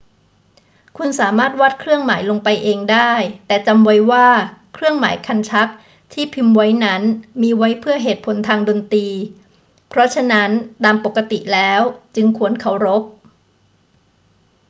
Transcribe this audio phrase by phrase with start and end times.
[0.97, 3.11] คุณสามารถวาดเครื่องหมายลงไปเองได้
[3.47, 4.27] แต่จำไว้ว่า
[4.73, 5.69] เครื่องหมายคันชัก
[6.13, 7.01] ที่พิมพ์ไว้นั้น
[7.41, 9.07] มีไว้เพื่อเหตุผลทางดนตรี
[9.89, 10.49] เพราะฉะนั้น
[10.83, 11.81] ตามปกติแล้ว
[12.15, 13.03] จึงควรเคารพ